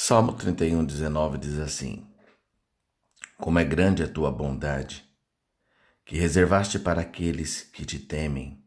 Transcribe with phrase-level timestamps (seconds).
[0.00, 2.06] Salmo 31, 19 diz assim:
[3.36, 5.04] Como é grande a tua bondade,
[6.04, 8.64] que reservaste para aqueles que te temem,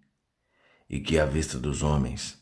[0.89, 2.38] e que à vista dos homens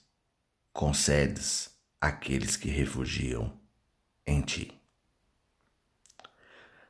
[0.73, 1.69] concedes
[2.01, 3.53] àqueles que refugiam
[4.25, 4.81] em ti.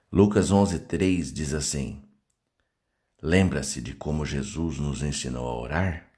[0.10, 2.02] Lucas 11, 3 diz assim:
[3.22, 6.10] Lembra-se de como Jesus nos ensinou a orar?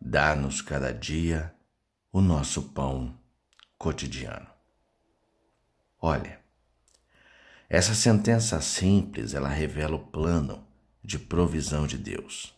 [0.00, 1.54] Dá-nos cada dia
[2.12, 3.16] o nosso pão
[3.78, 4.53] cotidiano.
[6.06, 6.38] Olha,
[7.66, 10.62] essa sentença simples, ela revela o plano
[11.02, 12.54] de provisão de Deus.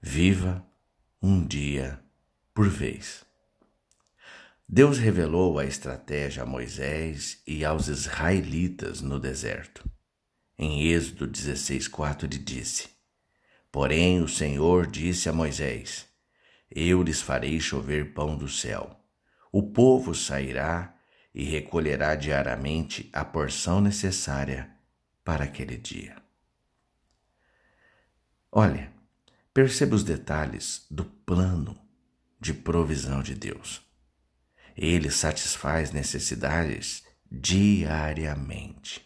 [0.00, 0.66] Viva
[1.20, 2.02] um dia
[2.54, 3.26] por vez.
[4.66, 9.86] Deus revelou a estratégia a Moisés e aos israelitas no deserto.
[10.56, 12.88] Em Êxodo 16:4 ele disse:
[13.70, 16.08] Porém o Senhor disse a Moisés:
[16.70, 18.98] Eu lhes farei chover pão do céu.
[19.52, 20.94] O povo sairá
[21.34, 24.70] e recolherá diariamente a porção necessária
[25.24, 26.16] para aquele dia.
[28.50, 28.92] Olha,
[29.52, 31.78] perceba os detalhes do plano
[32.40, 33.82] de provisão de Deus.
[34.76, 39.04] Ele satisfaz necessidades diariamente.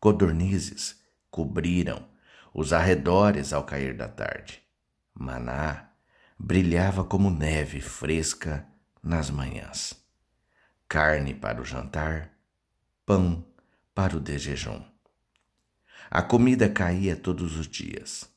[0.00, 2.08] Codornizes cobriram
[2.52, 4.62] os arredores ao cair da tarde.
[5.12, 5.90] Maná
[6.38, 8.66] brilhava como neve fresca
[9.02, 10.03] nas manhãs
[10.94, 12.30] carne para o jantar,
[13.04, 13.44] pão
[13.92, 14.86] para o de.
[16.08, 18.30] A comida caía todos os dias,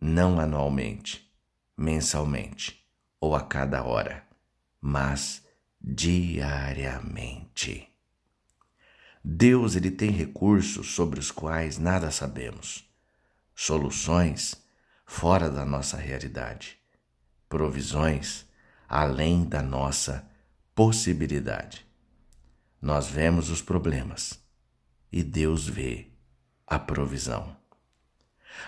[0.00, 1.32] não anualmente,
[1.76, 2.84] mensalmente
[3.20, 4.26] ou a cada hora,
[4.80, 5.46] mas
[5.80, 7.88] diariamente.
[9.22, 12.92] Deus ele tem recursos sobre os quais nada sabemos,
[13.54, 14.60] soluções
[15.06, 16.76] fora da nossa realidade,
[17.48, 18.44] provisões
[18.88, 20.33] além da nossa
[20.74, 21.86] possibilidade.
[22.80, 24.42] Nós vemos os problemas
[25.10, 26.08] e Deus vê
[26.66, 27.56] a provisão.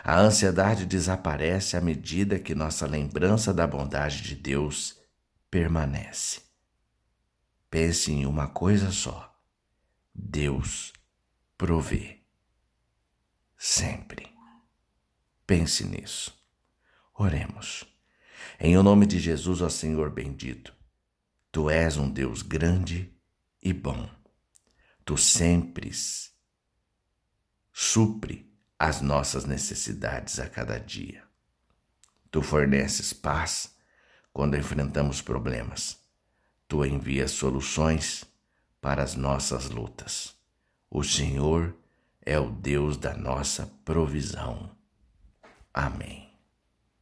[0.03, 4.99] A ansiedade desaparece à medida que nossa lembrança da bondade de Deus
[5.51, 6.43] permanece.
[7.71, 9.37] Pense em uma coisa só:
[10.15, 10.93] Deus
[11.57, 12.21] provê.
[13.57, 14.29] Sempre.
[15.47, 16.37] Pense nisso.
[17.15, 17.85] Oremos.
[18.61, 20.75] Em o nome de Jesus, ó Senhor bendito,
[21.57, 23.11] Tu és um Deus grande
[23.63, 24.11] e bom.
[25.07, 25.91] Tu sempre
[27.73, 31.25] supre as nossas necessidades a cada dia.
[32.31, 33.75] Tu forneces paz
[34.35, 35.99] quando enfrentamos problemas.
[36.69, 38.27] Tu envias soluções
[38.79, 40.37] para as nossas lutas.
[40.91, 41.75] O Senhor
[42.21, 44.77] é o Deus da nossa provisão.
[45.73, 46.26] Amém.